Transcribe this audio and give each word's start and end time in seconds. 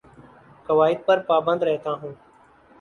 قوائد 0.67 1.05
پر 1.05 1.19
پابند 1.27 1.63
رہتا 1.63 1.91
ہوں 1.93 2.13